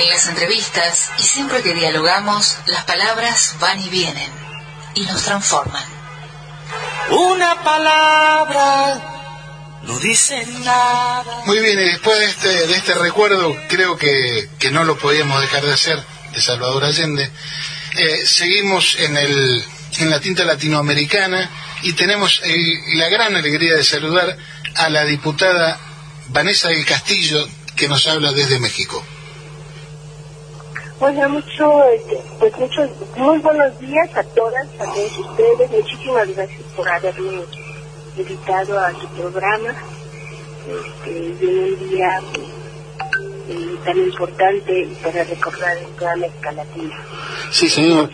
[0.00, 4.30] En las entrevistas y siempre que dialogamos, las palabras van y vienen
[4.94, 5.84] y nos transforman.
[7.10, 11.42] Una palabra no dice nada.
[11.44, 15.38] Muy bien, y después de este, de este recuerdo, creo que, que no lo podíamos
[15.42, 17.30] dejar de hacer, de Salvador Allende.
[17.98, 19.64] Eh, seguimos en, el,
[19.98, 21.50] en la tinta latinoamericana
[21.82, 24.38] y tenemos el- la gran alegría de saludar
[24.76, 25.78] a la diputada
[26.28, 27.46] Vanessa del Castillo,
[27.76, 29.04] que nos habla desde México.
[31.02, 35.70] Hola, mucho, este, pues muchos, muy buenos días a todas, a todos ustedes.
[35.70, 37.42] Muchísimas gracias por haberme
[38.18, 39.74] invitado a su programa.
[40.68, 42.46] Este, y en un día pues,
[43.48, 47.04] eh, tan importante y para recordar en toda América Latina.
[47.50, 48.10] Sí, señor.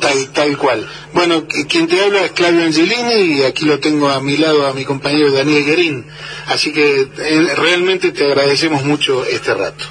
[0.00, 0.86] Tal, tal cual.
[1.14, 4.66] Bueno, qu- quien te habla es Claudio Angelini y aquí lo tengo a mi lado
[4.66, 6.06] a mi compañero Daniel Guerín.
[6.46, 9.84] Así que eh, realmente te agradecemos mucho este rato.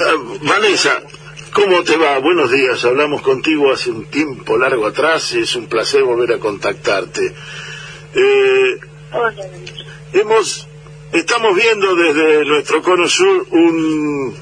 [0.00, 1.02] Ah, Vanessa,
[1.52, 2.18] ¿cómo te va?
[2.18, 2.82] Buenos días.
[2.84, 7.34] Hablamos contigo hace un tiempo largo atrás y es un placer volver a contactarte.
[8.14, 8.80] Eh,
[9.12, 9.34] Hola,
[10.14, 10.66] hemos,
[11.12, 14.34] estamos viendo desde nuestro cono sur un,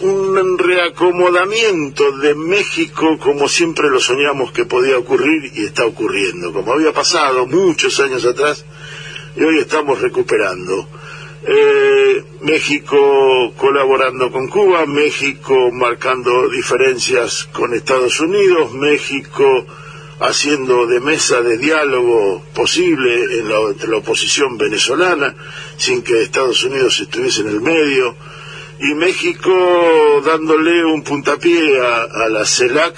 [0.00, 6.72] un reacomodamiento de México como siempre lo soñamos que podía ocurrir y está ocurriendo, como
[6.72, 8.64] había pasado muchos años atrás
[9.36, 10.88] y hoy estamos recuperando.
[11.44, 19.66] Eh, México colaborando con Cuba, México marcando diferencias con Estados Unidos, México
[20.20, 25.34] haciendo de mesa de diálogo posible en la, entre la oposición venezolana,
[25.76, 28.16] sin que Estados Unidos estuviese en el medio,
[28.80, 32.96] y México dándole un puntapié a, a la CELAC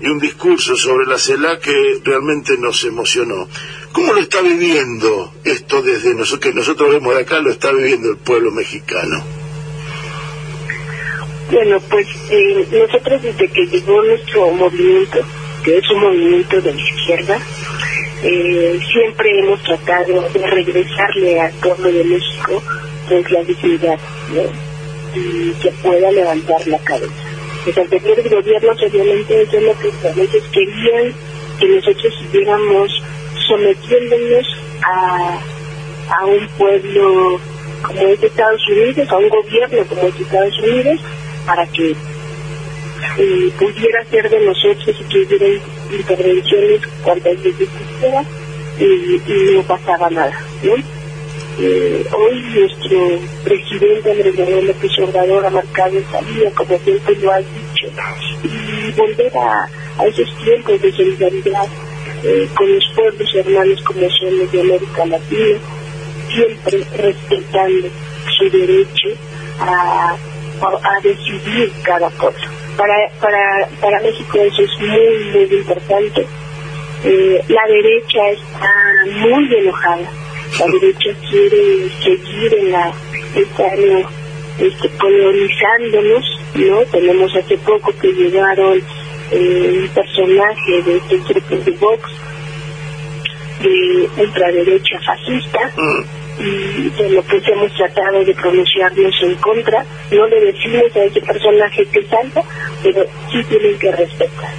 [0.00, 3.48] y un discurso sobre la CELAC que realmente nos emocionó.
[3.92, 8.18] ¿Cómo lo está viviendo esto desde nosotros, que nosotros vemos acá, lo está viviendo el
[8.18, 9.24] pueblo mexicano?
[11.50, 15.18] Bueno, pues eh, nosotros desde que llegó nuestro movimiento,
[15.64, 17.38] que es un movimiento de la izquierda,
[18.22, 22.62] eh, siempre hemos tratado de regresarle al pueblo de México
[23.08, 23.98] pues la dignidad
[25.14, 27.25] y que pueda levantar la cabeza.
[27.66, 31.12] Los anteriores gobiernos obviamente eso es lo que a veces querían
[31.58, 33.02] que nosotros siguiéramos
[33.48, 34.46] sometiéndonos
[34.84, 35.40] a,
[36.16, 37.40] a un pueblo
[37.82, 41.00] como es de Estados Unidos, a un gobierno como es de Estados Unidos,
[41.44, 45.46] para que eh, pudiera ser de nosotros y que hubiera
[45.90, 48.24] intervenciones cuantas veces quisiera
[48.78, 48.84] y,
[49.26, 50.38] y no pasaba nada.
[51.58, 57.32] Eh, hoy nuestro presidente Andrés Manuel López Obrador ha marcado esa línea, como siempre lo
[57.32, 57.86] ha dicho,
[58.42, 59.66] y volver a,
[59.98, 61.66] a esos tiempos de solidaridad
[62.24, 65.58] eh, con los pueblos hermanos como son los de América Latina,
[66.28, 67.88] siempre respetando
[68.38, 69.08] su derecho
[69.60, 70.14] a,
[70.60, 72.50] a, a decidir cada cosa.
[72.76, 76.26] Para, para, para México eso es muy, muy importante.
[77.02, 78.74] Eh, la derecha está
[79.26, 80.10] muy enojada.
[80.58, 82.92] La derecha quiere seguir en la,
[84.58, 86.78] este, colonizándonos, ¿no?
[86.90, 88.80] Tenemos hace poco que llegaron
[89.32, 92.10] eh, un personaje de este grupo de Vox,
[93.62, 95.72] de ultraderecha fascista,
[96.38, 99.84] y de lo que hemos tratado de pronunciarnos en contra.
[100.10, 102.42] No le decimos a ese personaje que salga,
[102.82, 104.54] pero sí tienen que respetar.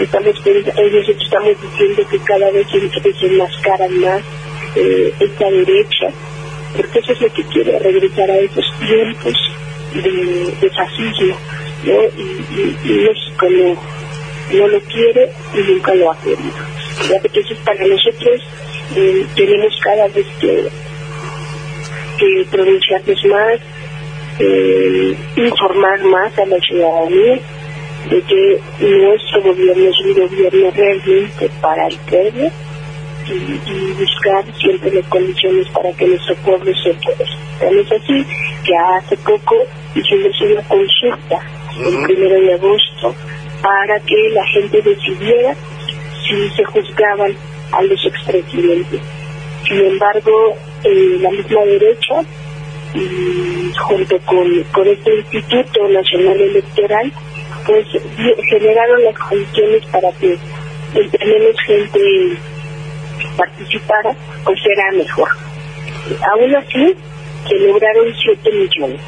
[0.00, 4.22] Estamos, nosotros estamos diciendo que cada vez se desenmascaran más
[4.74, 6.06] eh, esta derecha,
[6.76, 9.52] porque eso es lo que quiere, regresar a esos tiempos
[9.94, 11.36] de, fascismo,
[11.84, 12.02] ¿no?
[12.16, 16.52] Y, y- y México no, no lo quiere y nunca lo ha querido.
[17.24, 18.42] Entonces, para nosotros
[18.96, 20.68] eh, tenemos cada vez que,
[22.18, 23.60] que pronunciarnos más,
[24.40, 27.40] eh, informar más a la ciudadanía
[28.10, 32.50] de que nuestro gobierno es un gobierno realmente para el pueblo
[33.28, 37.24] y, y buscar siempre las condiciones para que nuestro pueblo se pueda.
[37.60, 38.24] Es así
[38.64, 39.56] que hace poco
[39.94, 41.40] hicimos una consulta
[41.84, 43.14] el primero de agosto
[43.62, 45.54] para que la gente decidiera
[46.26, 47.34] si se juzgaban
[47.72, 49.00] a los expresidentes.
[49.66, 52.22] Sin embargo, eh, la misma derecha,
[52.94, 57.12] y junto con, con este Instituto Nacional Electoral,
[57.66, 57.86] pues
[58.48, 60.38] generaron las condiciones para que
[60.94, 62.38] entre menos gente
[63.36, 65.28] participara, pues era mejor.
[66.32, 66.94] Aún así,
[67.48, 69.00] se lograron 7 millones,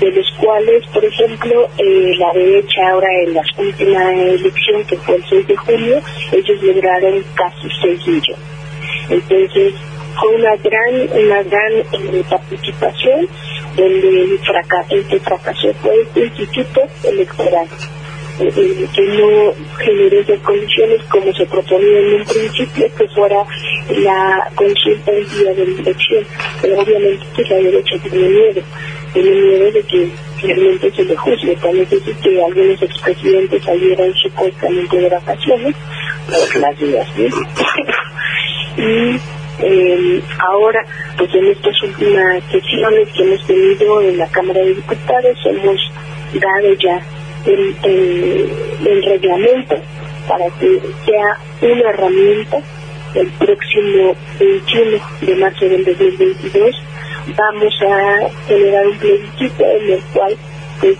[0.00, 5.16] de los cuales, por ejemplo, eh, la derecha ahora en la última elección, que fue
[5.16, 6.00] el 6 de julio,
[6.32, 8.44] ellos lograron casi 6 millones.
[9.08, 9.74] Entonces,
[10.18, 13.28] fue una gran, una gran eh, participación,
[13.76, 17.68] donde el, fraca el que fracasó fue este instituto electoral,
[18.38, 23.44] eh, que no generó esas condiciones como se proponía en un principio, que fuera
[23.88, 26.24] la consulta el día de la elección.
[26.60, 28.62] Pero obviamente pues, la derecha tiene miedo,
[29.12, 30.10] tiene miedo de que
[30.42, 31.56] realmente se le juzgue.
[31.56, 35.74] Tal vez que algunos expresidentes salieran supuestamente de vacaciones,
[36.26, 37.24] por las dudas, ¿no?
[38.82, 39.20] y
[39.58, 40.84] eh, ahora,
[41.16, 45.80] pues en estas últimas sesiones que hemos tenido en la Cámara de Diputados, hemos
[46.34, 47.00] dado ya
[47.46, 49.76] el, reglamento
[50.28, 52.58] para que sea una herramienta
[53.14, 56.82] el próximo 21 de marzo del 2022
[57.36, 60.36] vamos a generar un plebiscito en el cual
[60.80, 60.96] pues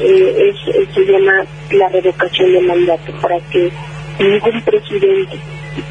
[0.00, 3.70] eh, es, es- se llama la revocación de mandato para que
[4.18, 5.38] ningún presidente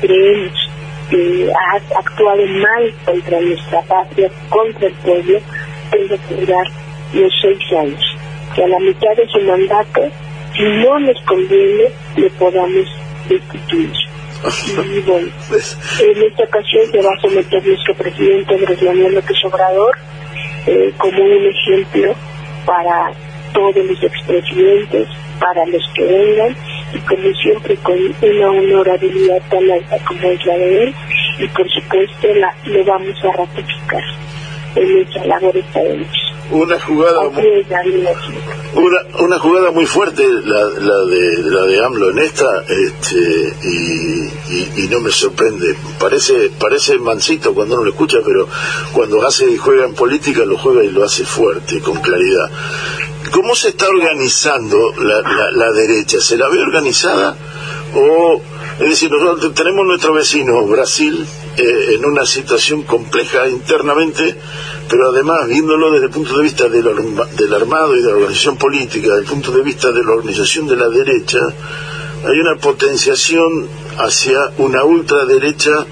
[0.02, 0.70] creemos
[1.10, 5.40] que ha actuado mal contra nuestra patria, contra el pueblo,
[5.90, 6.68] tenga que durar
[7.14, 8.02] los seis años.
[8.60, 10.02] Que a la mitad de su mandato,
[10.54, 11.86] si no nos conviene,
[12.18, 12.86] le podamos
[13.30, 13.90] destituir.
[14.76, 15.28] Y bueno,
[16.02, 19.98] en esta ocasión se va a someter nuestro presidente Andrés Manuel López Obrador
[20.68, 22.14] eh, como un ejemplo
[22.66, 23.14] para
[23.54, 25.08] todos los expresidentes,
[25.40, 26.54] para los que vengan,
[26.94, 30.96] y como siempre con una honorabilidad tan alta como es la de él,
[31.40, 34.04] y por supuesto la, lo vamos a ratificar
[34.76, 36.29] en nuestra labor esta noche.
[36.52, 37.66] Una jugada muy,
[38.76, 44.30] una, una jugada muy fuerte la, la de la de AMLO en esta este, y,
[44.50, 48.48] y, y no me sorprende parece parece mansito cuando uno lo escucha pero
[48.94, 52.50] cuando hace y juega en política lo juega y lo hace fuerte con claridad
[53.32, 56.20] ¿cómo se está organizando la, la, la derecha?
[56.20, 57.36] ¿se la ve organizada?
[57.96, 58.42] o
[58.80, 61.26] es decir, nosotros tenemos nuestro vecino Brasil
[61.58, 64.36] eh, en una situación compleja internamente,
[64.90, 68.16] pero además viéndolo desde el punto de vista del, arma- del armado y de la
[68.16, 71.40] organización política, desde el punto de vista de la organización de la derecha,
[72.26, 73.68] hay una potenciación
[73.98, 75.86] hacia una ultraderecha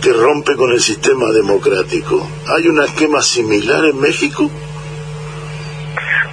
[0.00, 2.24] que rompe con el sistema democrático.
[2.56, 4.48] ¿Hay un esquema similar en México?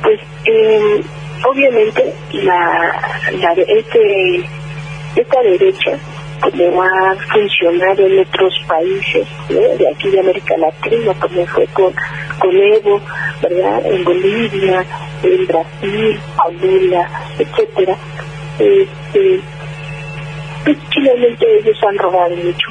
[0.04, 1.04] Pues eh,
[1.50, 2.94] obviamente la
[3.68, 4.46] este,
[5.16, 5.98] esta derecha,
[6.42, 11.94] como ha funcionado en otros países de aquí de América Latina, como fue con,
[12.52, 13.02] Evo,
[13.42, 13.86] ¿verdad?
[13.86, 14.86] En Bolivia,
[15.24, 17.10] en Brasil, Angola,
[17.40, 17.98] etcétera,
[18.60, 19.40] este,
[20.64, 22.68] pues finalmente ellos han robado mucho,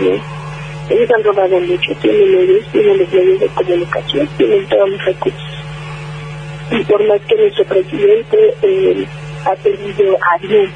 [0.00, 0.42] ¿no?
[0.90, 5.52] Ellos han robado mucho, tienen medios, tienen los medios de comunicación, tienen todos los recursos
[6.72, 9.06] y por más que nuestro presidente eh,
[9.44, 10.70] ha tenido a bien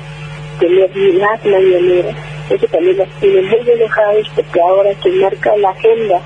[0.59, 2.17] tener las mañaneras,
[2.51, 6.21] eso también las tiene muy enojados porque ahora se marca la agenda,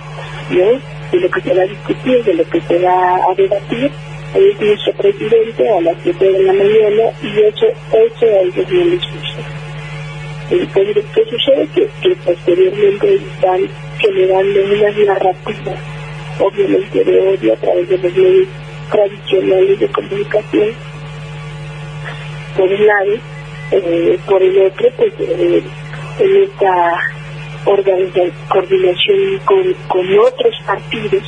[0.50, 1.11] ¿no?
[1.11, 3.91] De lo que se va a discutir, de lo que se va a debatir,
[4.35, 8.85] es nuestro presidente a las 7 de la mañana y eso, eso a ellos no
[8.85, 9.61] les gusta.
[10.50, 11.69] Entonces, ¿qué sucede?
[11.75, 13.61] Que, que posteriormente están
[13.99, 15.79] generando unas narrativas,
[16.38, 18.49] obviamente de odio a través de los medios
[18.91, 20.75] tradicionales de comunicación,
[22.56, 23.12] por un lado,
[23.70, 25.62] eh, por el otro, pues eh,
[26.19, 27.00] en esta
[28.49, 31.22] coordinación con, con otros partidos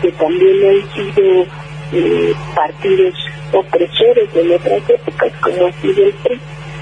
[0.00, 1.46] que también han sido
[1.92, 3.14] eh, partidos
[3.52, 6.40] opresores en otras épocas, como ha sido el PRI,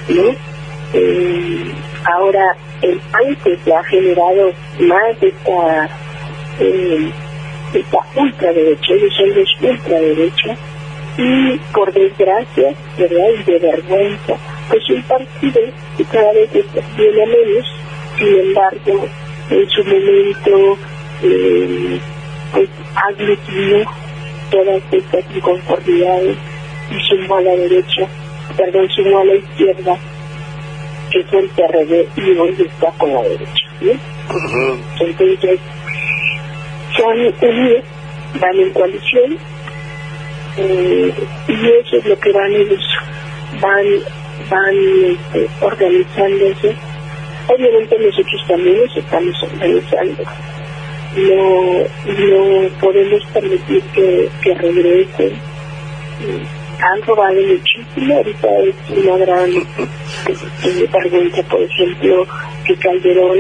[0.08, 0.34] ¿no?
[0.92, 5.88] Eh, ahora el PAN pues, ha generado más esta
[6.60, 7.12] eh,
[7.74, 10.56] esta ultraderecha, ellos son los ultraderecha,
[11.16, 13.26] y por desgracia, ¿verdad?
[13.38, 14.34] Y de vergüenza,
[14.70, 15.60] pues un partido
[15.96, 17.66] que cada vez está- viene a menos,
[18.18, 19.08] sin embargo,
[19.50, 20.78] en su momento,
[21.22, 22.00] eh,
[22.52, 23.84] pues aglutinó
[24.50, 26.36] todas estas inconformidades
[26.90, 28.06] y sumó a la derecha,
[28.56, 29.98] perdón, sumó a la izquierda,
[31.10, 33.20] que fue el PRD, y hoy está con la.
[35.00, 35.58] Entonces,
[36.96, 37.18] se han
[37.50, 37.82] unido,
[38.40, 39.38] van en coalición,
[40.58, 41.12] eh,
[41.48, 42.84] y eso es lo que van ellos,
[43.60, 43.84] van,
[44.48, 46.76] van este, organizándose.
[47.48, 50.22] Obviamente nosotros también nos estamos organizando.
[51.16, 55.32] No, no podemos permitir que, que regresen.
[56.22, 56.46] Eh,
[56.82, 62.26] Han robado muchísimo, ahorita es una gran eh, vergüenza, por ejemplo,
[62.64, 63.38] que Calderón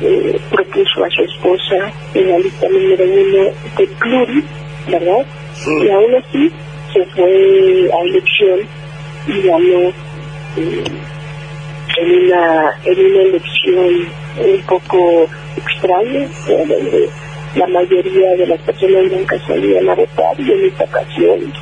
[0.00, 3.44] eh, propuso a su esposa en la lista número uno
[3.78, 4.44] de Pluri,
[4.88, 5.26] ¿verdad?
[5.80, 6.50] Y aún así
[6.92, 8.60] se fue a elección
[9.28, 9.92] y ganó
[10.56, 10.84] eh,
[11.98, 17.08] en una en una elección un poco extraña, donde
[17.54, 21.52] la mayoría de las personas nunca salían a votar y en esta ocasión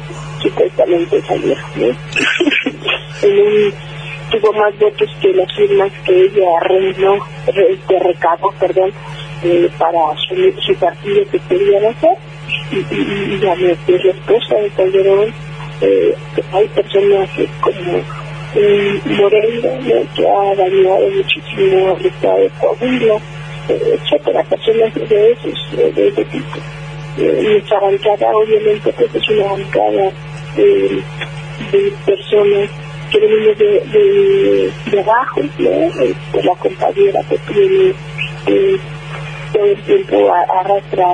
[0.41, 1.65] supuestamente salieron.
[3.23, 3.75] en un,
[4.31, 8.93] tuvo más votos que las firmas que ella reinó, este recabo, perdón,
[9.43, 12.17] eh, para su, su partido que querían hacer.
[12.71, 15.35] Y, y, y la, la esposa de Calderón,
[15.81, 16.15] eh,
[16.53, 17.29] hay personas
[17.61, 18.03] como
[18.55, 20.15] eh, Moreira, ¿no?
[20.15, 23.15] que ha dañado muchísimo al estado de Coahuila,
[23.69, 26.59] eh, etcétera, personas de esos, de ese tipo.
[27.19, 30.13] Eh, nuestra bancada, obviamente, pues es una bancada
[30.57, 31.03] de,
[31.73, 32.71] de personas
[33.11, 35.71] que venimos de, de, de abajo, ¿no?
[35.71, 37.95] de la compañera que tiene
[38.47, 38.79] eh,
[39.53, 41.07] todo el tiempo arrastra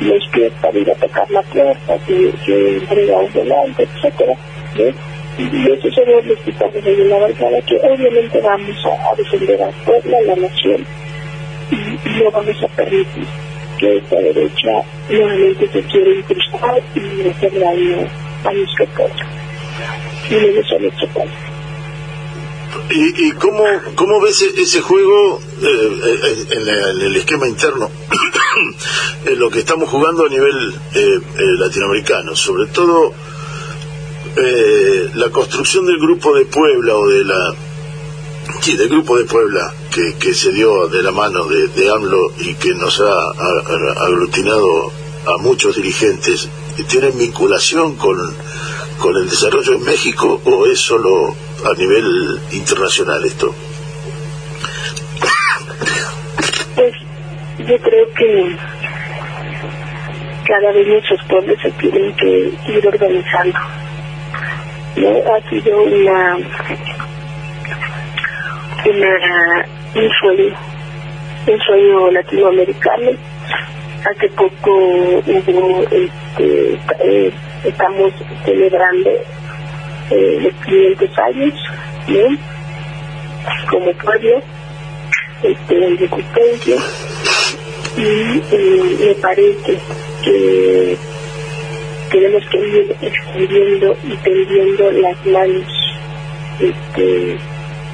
[0.00, 4.34] los pies para ir a tocar la puerta, que, que entrega un volante, etcétera.
[5.38, 10.18] Y esos son los hospitales de la bancada que obviamente vamos a, defender a Puebla,
[10.18, 10.84] a la nación,
[11.70, 13.26] y, no vamos a permitir
[13.78, 17.96] que esta derecha nuevamente se quiera incrustar y hacer daño
[18.44, 19.24] a nuestro pueblo,
[20.28, 21.30] y menos a nuestro país.
[22.90, 23.64] ¿Y, y cómo,
[23.94, 27.90] cómo ves ese juego eh, en, la, en, el esquema interno?
[29.26, 31.20] en lo que estamos jugando a nivel eh, eh,
[31.58, 33.14] latinoamericano, sobre todo
[34.36, 37.54] eh, la construcción del grupo de Puebla o de la
[38.60, 42.54] sí, del grupo de Puebla que, que se dio de la mano de, AMLO y
[42.54, 44.92] que nos ha, aglutinado
[45.26, 46.48] a muchos dirigentes
[46.84, 48.16] tienen vinculación con,
[48.98, 53.54] con el desarrollo en México o es solo a nivel internacional esto?
[56.74, 56.94] Pues
[57.58, 58.56] yo creo que
[60.46, 63.58] cada vez muchos pueblos se tienen que ir organizando.
[64.96, 66.36] Ha sido una,
[68.86, 70.54] una un sueño,
[71.46, 73.10] un sueño latinoamericano.
[74.04, 74.70] Hace poco
[75.26, 77.32] hubo, este, eh,
[77.64, 78.12] estamos
[78.44, 79.10] celebrando
[80.10, 81.54] eh, los 500 años.
[83.70, 84.40] Como pueblo,
[85.42, 86.76] este, de existencia,
[87.96, 89.78] y eh, me parece
[90.24, 90.96] que
[92.10, 95.98] tenemos que ir extendiendo y tendiendo las manos
[96.60, 97.36] este,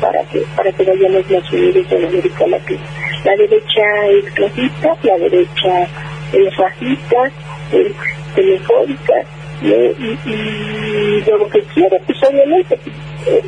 [0.00, 2.82] para que para que vayamos más unidos en América Latina.
[3.24, 5.88] La derecha es clasista, la derecha
[6.32, 7.30] es racista,
[7.72, 7.92] es
[8.34, 9.14] telefónica,
[9.62, 12.78] y, y, lo que quiere, pues obviamente,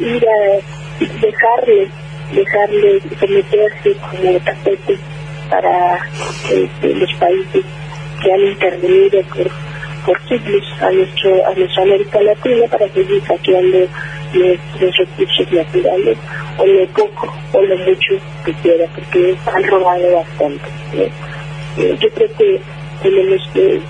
[0.00, 1.88] ir a dejarle,
[2.32, 4.98] dejarle someterse como tapete
[5.50, 5.98] para
[6.50, 7.64] este, los países
[8.22, 9.22] que han intervenido
[10.06, 13.78] por siglos a, nuestro, a nuestra América Latina para seguir saqueando
[14.32, 16.18] nuestros recursos naturales,
[16.58, 20.64] o lo poco o lo mucho que quiera, porque han robado bastante.
[21.78, 22.60] Eh, yo creo que
[23.02, 23.80] tenemos que,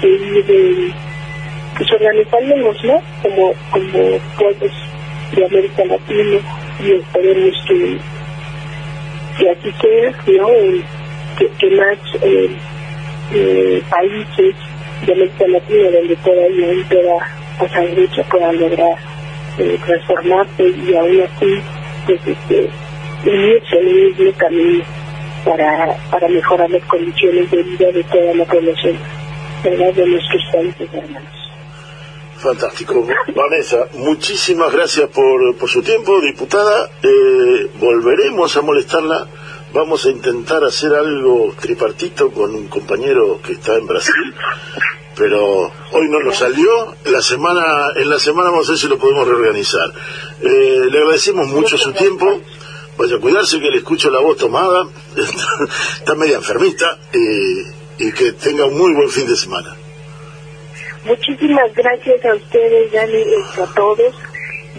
[0.00, 0.94] que ir de,
[1.76, 1.90] pues
[2.84, 3.02] ¿no?
[3.22, 4.72] Como, como pueblos
[5.36, 6.40] de América Latina
[6.80, 7.98] y esperemos que,
[9.38, 10.48] que así sea, ¿no?
[11.38, 12.56] que, que más eh,
[13.34, 14.54] eh, países
[15.06, 18.96] de América Latina donde todavía toda esa derecha pueda lograr
[19.58, 21.60] eh, transformarse y aún así
[22.06, 22.70] pues este
[23.24, 24.84] unirse en el mismo camino
[25.44, 28.96] para, para mejorar las condiciones de vida de toda la población
[29.62, 29.92] ¿verdad?
[29.94, 31.42] de nuestros países hermanos.
[32.42, 33.06] Fantástico.
[33.36, 36.90] Vanessa, muchísimas gracias por, por su tiempo, diputada.
[37.00, 39.28] Eh, volveremos a molestarla.
[39.72, 44.34] Vamos a intentar hacer algo tripartito con un compañero que está en Brasil
[45.16, 46.94] pero hoy no nos salió.
[47.04, 47.62] La semana,
[47.96, 49.90] en la semana vamos a ver si lo podemos reorganizar.
[50.42, 52.40] Eh, le agradecemos mucho su tiempo.
[52.96, 54.86] Vaya a cuidarse que le escucho la voz tomada.
[55.98, 59.76] Está media enfermita y, y que tenga un muy buen fin de semana.
[61.04, 63.24] Muchísimas gracias a ustedes, Dani,
[63.60, 64.14] a todos.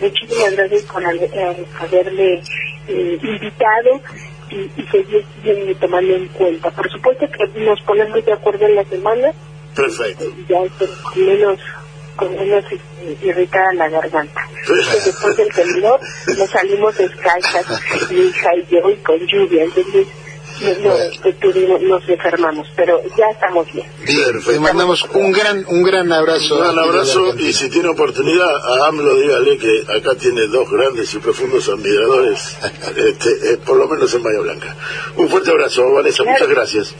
[0.01, 2.41] Muchísimas gracias por haberme
[2.87, 4.01] eh, invitado
[4.53, 6.71] y, y seguir eh, tomando en cuenta.
[6.71, 9.31] Por supuesto que nos ponemos de acuerdo en la semana
[9.75, 10.25] Perfecto.
[10.47, 11.59] Ya estoy con menos,
[12.15, 12.63] con menos
[13.21, 14.41] irritada la garganta.
[14.61, 15.99] Entonces, después del temblor
[16.37, 17.65] nos salimos descalzas,
[18.11, 19.63] mi hija y yo, y con lluvia.
[19.63, 20.07] Entonces,
[20.81, 23.87] no, nos enfermamos, pero ya estamos bien.
[24.05, 26.55] Bien, mandamos un gran, un gran abrazo.
[26.55, 31.13] Un gran abrazo y si tiene oportunidad a AMLO dígale que acá tiene dos grandes
[31.13, 32.57] y profundos admiradores,
[32.95, 34.75] este, eh, por lo menos en Bahía Blanca.
[35.17, 36.95] Un fuerte abrazo, Vanessa, muchas gracias.